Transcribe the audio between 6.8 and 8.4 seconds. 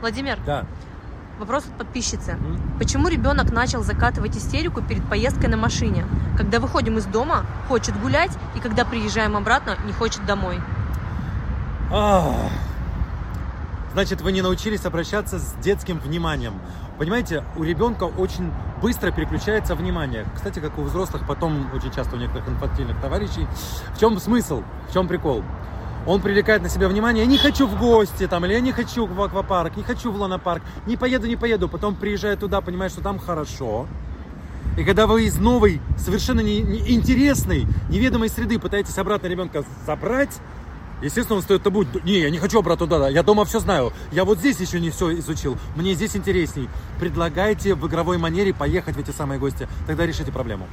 из дома, хочет гулять,